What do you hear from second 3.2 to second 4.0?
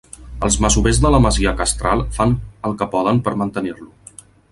per a mantenir-lo.